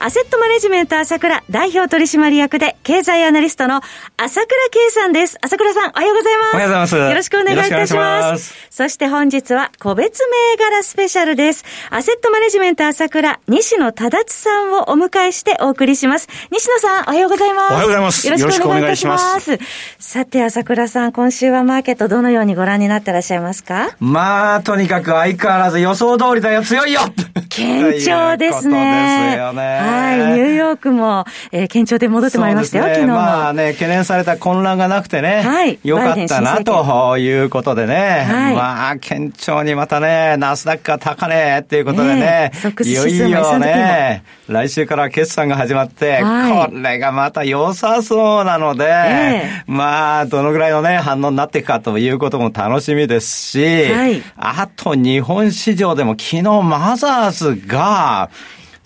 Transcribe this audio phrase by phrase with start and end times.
[0.00, 3.80] アセットマネジメント朝倉代表取締役で経済アナリストの
[4.16, 5.36] 朝倉慶さんです。
[5.42, 6.54] 朝倉さん、おはようございます。
[6.54, 6.96] おはようございます。
[6.96, 8.54] よろしくお願いいたします。
[8.70, 11.64] そして本日は個別銘柄スペシャルです。
[11.90, 16.28] アセットマネジメント朝倉、西野忠津さんをお迎えしてお送りします。
[16.52, 17.72] 西野さん、おはようございます。
[17.72, 18.26] おはようございます。
[18.28, 19.50] よろしくお願いいたします。
[19.50, 19.58] ます
[19.98, 23.96] さて、朝倉さん、今週はマーケットどのようにご覧になってらっしゃいますか？
[23.98, 29.30] まあ、とにかく相変わらず予想通りだよ、強いよ堅調ですね。
[29.32, 29.87] ですよね。
[29.88, 30.18] はい。
[30.18, 33.14] ニューヨークも、えー、堅調で戻ってまいりましたよ、ね、昨日も。
[33.14, 35.42] まあね、懸念された混乱がなくてね。
[35.42, 35.78] はい。
[35.84, 38.26] よかったな、ということでね。
[38.28, 38.54] はい。
[38.54, 42.52] まあ、堅調にまたね、ナスダックが高値っていうことでね。
[42.84, 58.30] いよいよね、来週から決算が始まって、はい、これがまた良さそうなので、えー、まあ、どのぐらいのね、反応になっていくかということも楽しみですし、はい、あと日本市場でも昨日マザーズが、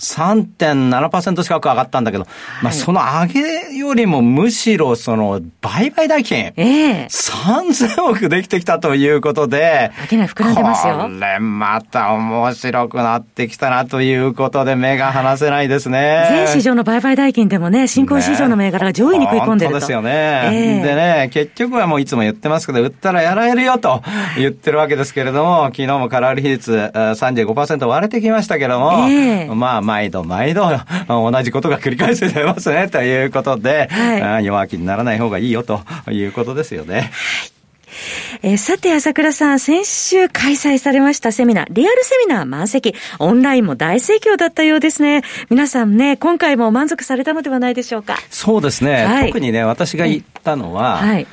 [0.03, 3.27] 3.7%近く上がったんだけど、はい、まあその上
[3.71, 7.07] げよりもむしろその売買代金、ええ。
[7.07, 9.93] ー、3000億できてきたということで。
[10.09, 10.17] こ
[11.09, 16.27] れまた面白くなってきたなということで目が離せないですね。
[16.31, 19.77] 全市場の売買代金でもね、新興市場の銘柄が上位に食い込んでると。
[19.77, 24.03] ね、ですよね、えー、でね、結局はもういつも言ってますけど、売ったらやられるよと
[24.37, 30.71] 言ってるわけですけれども、昨日も空売り比率35%割れてきましたけども、えー、まあ毎度毎度
[31.09, 37.13] 同じことが繰り返されますね、 ということで、はい、弱気にならない方がいいよということですよね。
[38.41, 45.23] えー、さて、朝倉さん、先週開催されましたセミナー、リアルセミナー満席、オンラインも大盛況だったようですね。
[45.51, 48.17] 皆さんね、今回も満足されたのではないでしょうか？
[48.31, 49.05] そうですね。
[49.05, 51.27] はい、特にね、私が言ったのは、はい、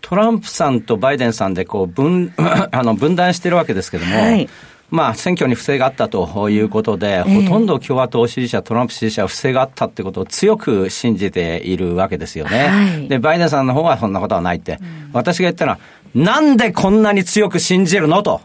[0.00, 2.32] トランプさんとバイデンさんでこう分
[2.70, 4.48] あの分断してるわけですけども、はい
[4.90, 12.68] まあ、選挙に不正があったということで、ほとんど共和党支持者、トランプ支持者は不正があったってことを強く信じているわけですよね。
[12.68, 14.78] はい、で、バイデンさんの方はそんなことはないって。
[14.80, 15.78] うん、私が言ったのは、
[16.14, 18.40] なんでこんなに強く信じるのと。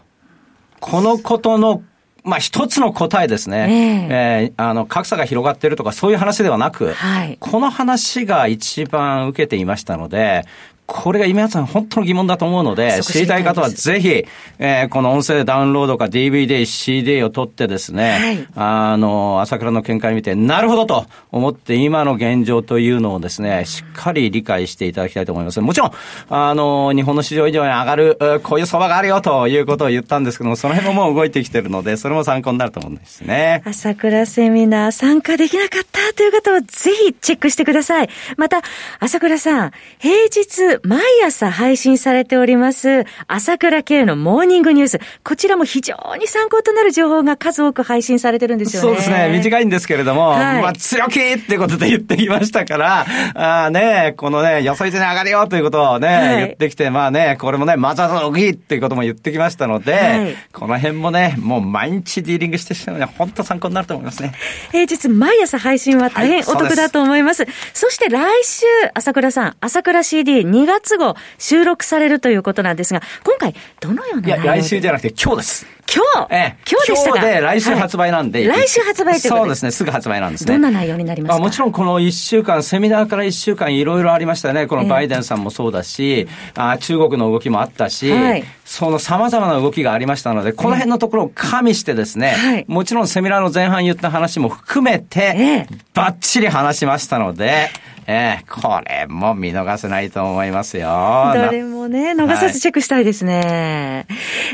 [0.80, 1.82] このことの
[2.24, 4.06] まあ、一つの答えですね。
[4.08, 10.44] えー、えー、あの、格差が広がっているとか、そういう話ではなく、はい、この話が一番受けていましたので、
[10.92, 14.26] これが今さん本当の疑問だと思うので、知りたい方はぜひ、
[14.58, 25.62] えー、この音声ダウンロードか DVD、CD を取ってですね、はい、あの、朝倉の見解を見て、なるほどと思って今の現状というのをですね、しっかり理解していただきたいと思います。
[25.62, 25.92] もちろん、
[26.28, 33.62] あの、日本の市場以上に上がる、こういう相場があるよということを言ったんですけども、その辺ももう動いてきてるので、それも参考になると思うんですね。
[33.64, 38.10] 朝倉セミナー参加できなかったという方はぜひチェックしてください。
[38.36, 38.62] また、
[39.00, 45.00] 朝倉さん、平日毎朝配信されております、朝倉慶のモーニングニュース。
[45.22, 48.88] こちらも非常に参考となる情報が数多く配信されてるんですよね。
[48.88, 49.28] そうですね。
[49.32, 64.32] 短いんですけれども、はい、まあ、強気ってことで言ってきましたから、あね、このね、予想以上に上がるよということをね、はい、言ってきて、まあね、これもね、まザーの動きっていうことも言ってきましたので、はい、この辺もね、もう毎日ディーリングしてしまうのは本当参考になると思いますね。
[64.72, 67.46] 平日毎朝配信は大変お得だと思います。
[67.72, 75.66] そして来週、朝倉さん、朝倉 CD2 月月号収録されるということなんですが、今回、どのようないや、来週じゃなくて今日です。
[75.94, 80.52] 今日、ええ、今日でしたかで来週発売なんで、はい、来週発売というそうですね、すぐ発売なんですね。
[80.54, 81.42] どんな内容になりますか？
[81.42, 84.66] もちろんこの1週間、セミナーから1週間いろいろありましたね。
[84.66, 97.68] このバイデンさんもそうだし、えあ中国の動きもあったし、はい、その様々な動きがありましたので、この辺のところを加味してですね、はい、もちろんセミナーの前半言った話も含めて、ばっちり話しましたので、
[98.06, 101.32] ええこれも見逃せないと思いますよ。
[101.34, 104.06] どれもね、逃さずチェックしたいですね。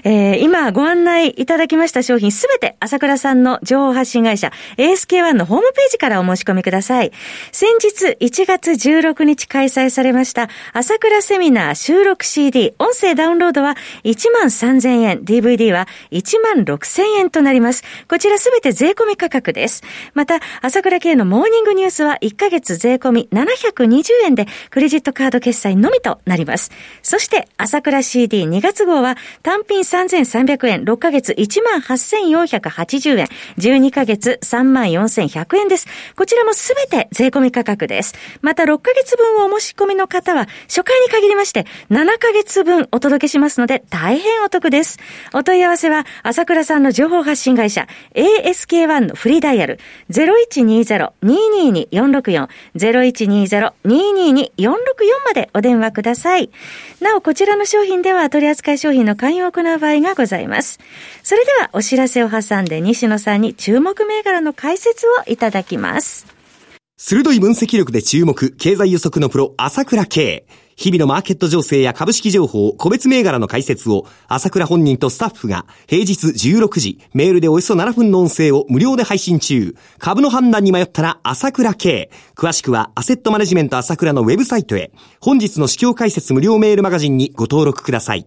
[0.04, 7.12] はい、えー、今ご案内いただきました商品すべて朝倉さんの情報発信会社 ASK1 のホームページからお申し込みください。
[7.52, 17.82] 先日1月16日開催されました朝倉セミナー収録 CD 音声ダウンロードは1万3000円、DVD は1万6000円となります。
[18.08, 19.82] こちらすべて税込み価格です。
[20.14, 26.70] また、朝倉系のモーニングニュースは1ヶ月税込み720円でクレジットカード決済のみとなります。
[27.02, 33.26] そして、朝倉 CD2 月号は単品3300円、6ヶ月18,480円。
[33.58, 35.86] 12ヶ月34,100円です。
[36.14, 38.12] こちらもすべて税込み価格です。
[38.42, 44.98] また6ヶ月分をお申し込みの方は初回に限りまして7ヶ月分お届けしますので大変お得です。
[45.32, 54.74] お問い合わせは朝倉さんの情報発信会社 ASK1 のフリーダイヤル0120-222-464 0120-222-464
[55.24, 56.50] までお電話ください。
[57.00, 60.80] なお、こちらの商品では取扱い商品の勧誘を行う場合がございます。
[61.22, 66.38] それではお知らせを挟んで西野さんに注目銘柄の解説をいただきます。
[67.00, 70.46] 鋭い分析力で注目、経済予測のプロ、朝倉慶。
[70.74, 79.76] 日々のマーケット情勢や株式情報、個別銘柄の解説を、朝倉本人とスタッフが、平日16時、メールでおよそ7分の音声を無料で配信中。
[79.98, 82.10] 株の判断に迷ったら、朝倉慶。
[82.36, 84.90] 詳しくは、アセットマネジメント朝倉のウェブサイトへ、
[85.20, 88.26] 本日の市況解説無料メールマガジンにご登録ください。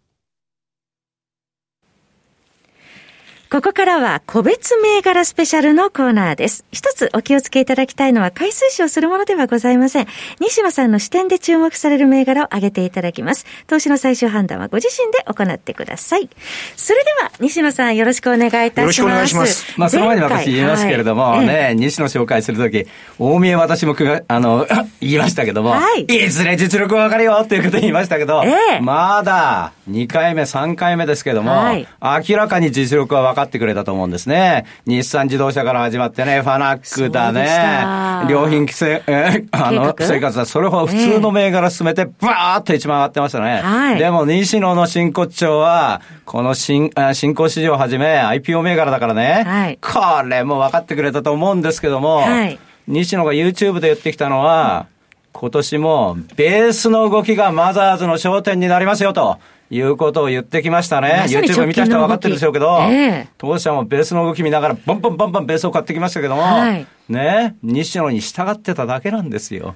[3.51, 6.63] ここからは個別銘柄スペシャルのコーナーです。
[6.71, 10.07] 一つお気をつけいただきたいのは回数詞をするものではございません。
[10.39, 13.45] 西野さんの視点で注目される銘柄を挙げていただきます。
[13.67, 16.29] 投資の最終判断はご自身で行ってください。
[16.77, 18.79] それでは西野さんよろしくお願いいたします。
[18.79, 19.73] よろしくお願いします。
[19.77, 22.87] まあその前に私言いますけれども、はい、ね、西野紹介するとき、
[23.19, 24.65] 大見え私もくあの、
[25.01, 31.85] 言いましたけども、はい、いずれ実力わかるよっていうこと言いましたけど、えー、まだ2回目、3回目ですけども、はい、
[32.29, 34.65] 明らかに実力は分かってくれたと思うんですね。
[34.85, 43.61] 日産自動車から始まってね、ファナックだね、良品規制、えあの、生活だ、それを普通の銘柄進めて、バーって一番上がってましたね。
[43.61, 54.87] はい、でも、西野の真骨頂は、この新、新興市場をはじめ、IPO 銘柄だからね、はい、これも分かってくれたと思うんですけども、はい、西野が YouTube で言ってきたのは、
[55.33, 59.39] 今年もベースの動きがマザーズの焦点になりますよと。
[59.71, 61.25] いうことを言ってきましたね。
[61.27, 69.75] YouTube 見た人は分かってるでしょうけど、えー、当社もベースの動き見ながら、バンバンバンバンベースを買ってきましたけども、はい、ね、西野に従ってただけなんですよ。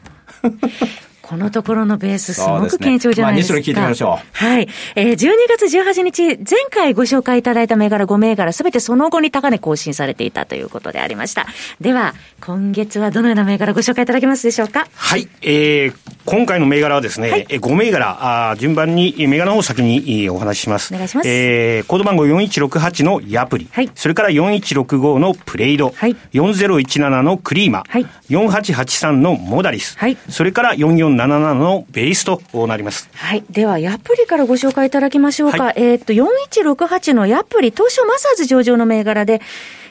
[1.27, 3.53] このところのベース、すごく堅調じゃないですか。
[3.55, 4.27] まあ、聞いてみましょう。
[4.31, 4.67] はい。
[4.95, 5.17] えー、12
[5.49, 11.47] 月18日、前回ご紹介いただいた銘柄5銘柄、すべてその後に高値更新されていたということでありました。
[11.81, 14.87] では、今月はどのような銘柄ご紹介いただけますでしょうか？
[14.93, 15.27] はい。
[15.41, 15.95] えー、
[16.25, 20.93] 今回の銘柄はですね、はい、5銘柄、あ順番に銘柄の方を先にお話しします。
[20.93, 21.27] お願いします。
[21.27, 23.67] えー、コード番号4168のヤプリ。
[23.71, 23.89] はい。
[23.95, 25.91] それから4165のプレイド。
[25.95, 26.15] はい。
[26.33, 27.83] 4017のクリーマ。
[27.89, 28.05] はい。
[28.29, 29.97] 4883のモダリス。
[29.97, 30.17] はい。
[30.29, 33.09] それから44 477のベースとなります。
[33.13, 33.43] はい。
[33.49, 35.65] では、ヤプリからご紹介いただきましょうか。
[35.65, 39.41] はい、えっと、4168のヤプリ、東証マザーズ上場の銘柄で、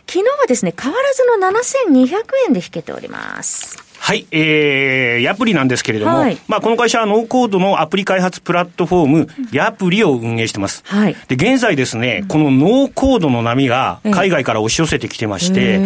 [0.07, 3.79] 昨日はですね、変わらずの7200円で引けております。
[4.05, 10.83] はい、えー、ヤプリなんですけれども、はい、まあ、この会社はノーコードのアプリ開発プラットフォーム、ヤプリを運営してます。
[10.85, 11.17] はい。
[11.27, 15.81] で、現在ですね、このノーコードの波が海外から押し寄せてきてまして、ウ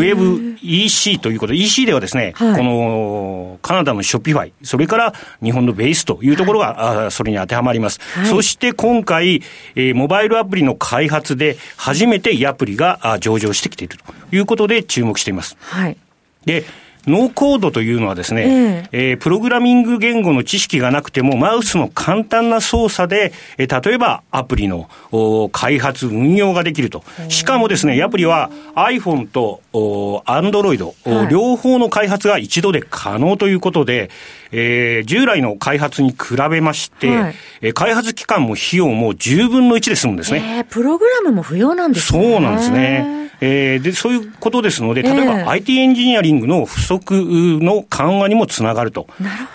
[0.00, 8.00] ェブ EC ということ、EC ではですね、はい、このカナダの Shopify、それから日本のベースというところが、はい、あそれに当てはまります。
[8.02, 9.40] はい、そして今回、
[9.76, 15.56] えー、モバイルアプリの開発で初めてヤプリが上場してきているということで注目しています。
[15.58, 15.96] はい。
[16.44, 16.64] で、
[17.06, 24.88] ノーコードというのはですね、えー、えー、プログラミング言語の知識がなくても、マウスの簡単な操作で、えー、例えばアプリの
[25.52, 27.02] 開発、運用ができると。
[27.28, 34.10] しかもですね、アプリは iPhone と Android、はい、両方の開発が一度で可能ということで、
[34.52, 40.58] えー、従来の開発に比べまして、はい、えー、開発期間も費用も10分の1で済むんですね。
[40.58, 42.22] えー、プログラムも不要なんですね。
[42.22, 43.21] そうなんですね。
[43.42, 47.12] えー、で、そういうことですので、例えば IT エンジニアリングの不足
[47.60, 49.06] の緩和にもつながると。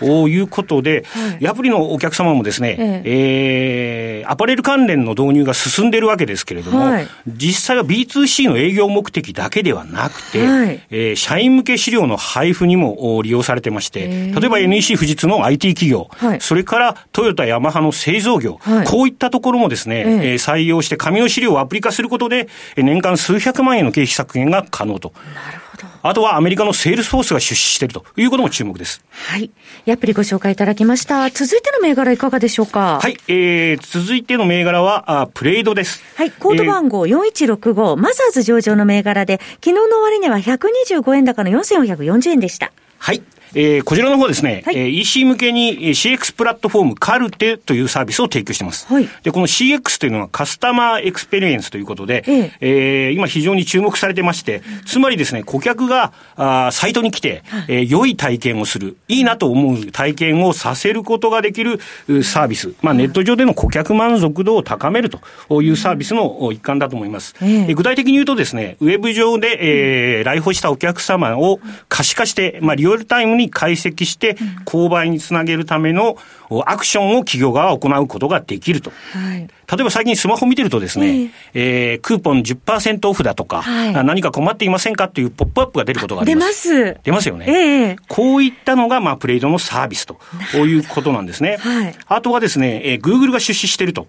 [0.01, 2.75] いうことで、はい、アプリのお客様もですね、
[3.06, 4.25] ええ。
[4.27, 25.13] ー、アパレル関連の導入が進んでいるわけですけれども、はい、実際は B2C の営業目的だけではなくて、はい、えー、社員向け資料の配布にも利用されてまして、例えば NEC 富士通の IT 企業、はい、それからトヨタ、ヤマハの製造業、こういったところもですね、えー、採用して紙の資料をアプリ化することで、年間数百万円の経費削減が可能と。
[25.34, 25.84] なるほど。
[26.03, 29.03] あとはアメリカの Salesforce が出資しているということも注目です。
[29.10, 29.51] はい。
[29.89, 31.29] ヤプリご紹介いただきました。
[31.29, 33.00] 続いての銘柄いかがでしょうか？
[33.01, 33.17] はい。
[33.27, 36.03] えー、続いての銘柄は、あプレイドです。
[36.15, 36.31] はい。
[36.31, 42.72] コード番号4165、マザーズ上場の銘柄で、昨日の終値は125円高の4440円でした。
[43.00, 43.22] はい。
[43.54, 48.88] えー、こちらの方ですね、はい、えー、EC 向けに CX プラットフォームカルテというサービスを提供しています。
[48.88, 52.51] はい、で、この CX というのは customer experience ということで、ええ。
[52.60, 61.80] えー、今非常に注目されてまして、つまりですね、顧客があサイトに来て、えー、良い体験をする、いいなと思う体験をさせることができる
[62.24, 67.36] サービス、まあ、ネット上での顧客満足度を高めるというサービスの一環だと思います。
[67.42, 76.17] ええ、具体的に言うとですね、ウェブ上で、えー、来訪したお客様を可視化して、まあ、リアルタイムに解析して、購買につなげるための
[76.65, 78.91] アクションを企業側は行うことができると。
[79.13, 79.48] はい、例
[79.82, 86.70] えば最近スマホ見てるとですね、えー、えー、クーポン10%オフだとか、はい、何か困っていませんかっていうポップアップが出ることがあります。
[86.70, 87.00] 出ます。
[87.03, 87.46] 出ますよね。
[87.48, 90.17] えー、こういったのが、まあ、プレイドのサービスと
[90.58, 91.58] いうことなんですね。
[91.60, 94.08] はい、あとはですね、えー、Google が出資していると、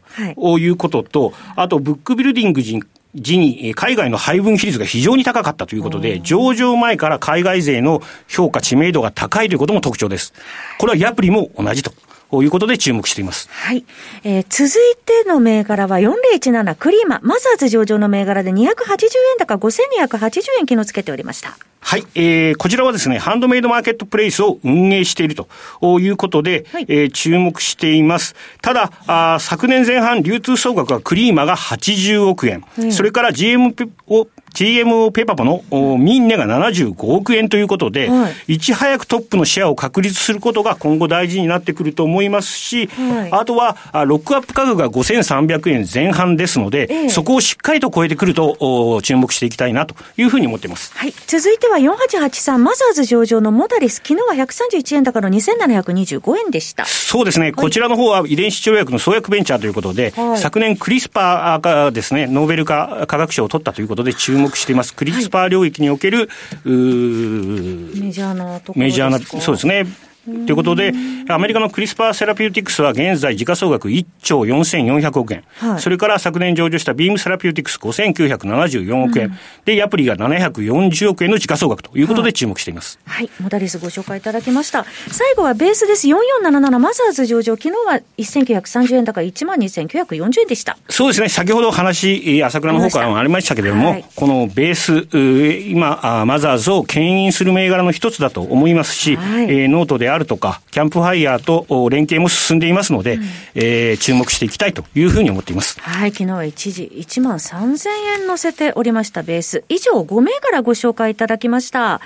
[0.59, 2.63] い、うことと、あと、ブックビルディング
[3.21, 10.33] 時に海外の配分比率が非常に高かったということで、上場前から海外勢の評価、知名度が高いということも特徴です。
[10.79, 11.93] これはヤプリも同じと。
[12.31, 13.49] ということで注目しています。
[13.51, 13.85] はい。
[14.25, 18.75] えー、続いての銘柄は4017クリーマ、マザーズ上場の銘柄で280円
[19.39, 21.57] 高5280円昨日つけておりました。
[21.81, 25.49] はい、えー、こちらはですね、ハンドメイドマーケットプレイスを運営していると
[26.01, 28.35] いうことで、はい、えー、注目しています。
[28.61, 33.73] ただ、あ昨年前半流通総額はクリーマが80億円、うん、それから GM
[34.49, 35.63] を GMO ペパポの
[35.99, 43.77] ミンネが75億円ということで、はい、いち早くトップのシェアを確立することが今後大事になってくると思いますし、はい、あとは、
[44.07, 50.93] ロックアップ価格が5300円前半ですので、ええ、そこをしっかりと超えてくると注目していきたいなというふうに思っています。
[50.97, 51.15] はい。
[51.27, 56.85] 続いては4883マザーズ上場のモダリス、昨日は131円高の2725円でした。
[56.87, 57.47] そうですね。
[57.47, 64.95] はい、こちらの方は遺伝子治療薬の創薬ベンチャーということで、昨年 CRISPR がですね、ノーベル化化学賞を取ったということで注目しています。
[64.95, 66.31] CRISPR 領域における、
[66.65, 66.71] メ
[68.11, 69.87] ジャーなところメジャーな、そうですね。
[70.47, 70.93] ということで、
[71.29, 82.99] アメリカの CRISPR Therapeutics は現在時価総額1兆4400億円、はい、それから昨年上場した Beam Therapeutics 5974億円、うん、で、ヤプリが740億円の時価総額ということで注目しています。
[83.07, 84.85] はい、はい、モダリスご紹介いただきました。
[85.11, 86.09] 最後はベースです。
[86.09, 90.79] 4477マザーズ上場、昨日は1930円高12,940円でした。
[90.89, 95.09] そうですね、先ほど話、朝倉の方からもありましたけれども、はい、この BASE、
[95.71, 103.23] 今、マザーズを牽引する銘柄の一つだと思いますし、はい、えー、ノートであるとか、キャンプファイヤーと連携も進んでいますので、うん、
[103.55, 105.81] えー、注目していきたいというふうに思っています。
[105.81, 107.89] はい、昨日は一時1万3000
[108.21, 109.65] 円乗せておりましたベース。
[109.69, 111.79] 以上5銘柄ご紹介いただきました。
[111.79, 112.01] な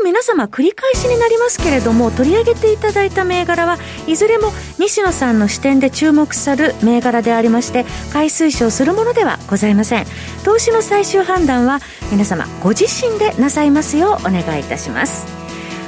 [0.00, 10.06] お皆様繰り返しになりますけれども、取り上げていただいた銘柄はいずれも西野さんの視点で注目される銘柄でありまして、買い推奨するものではございません。
[10.44, 15.35] 投資の最終判断は皆様ご自身でなさいますようお願いいたします。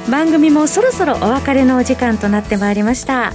[0.09, 3.33] 番組もそろそろお別れのお時間となってまいりました。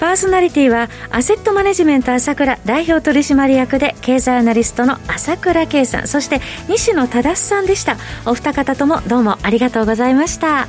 [0.00, 6.08] パーソナリティはアセットマネジメント朝倉代表取締役で経済アナリストの朝倉圭さん。
[6.08, 7.96] そして西野忠さんでした。
[8.24, 10.68] お二方ともどうもありがとうございました。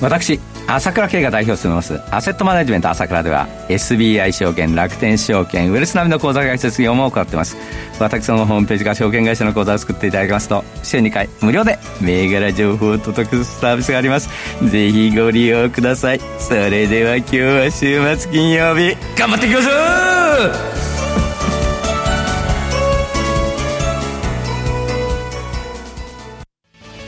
[0.00, 2.00] 私朝倉慶が代表を務めます。
[2.10, 7.56] アセットマネジメント朝倉では SBI 証券楽天証券ウェルスナビの口座開設業務を行っています。
[8.00, 14.28] 私のホームページから証券会社の口座を作っていただきますと週2回無料で銘柄情報を届くサービスがあります。
[14.68, 16.20] ぜひご利用ください。
[16.38, 19.74] それでは今日は週末金曜日頑張っていきましょう。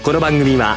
[0.03, 0.77] この番組は